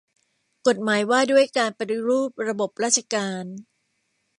[0.67, 3.45] กฎหมายว่าด้วยการปฏิรูประบบราชการ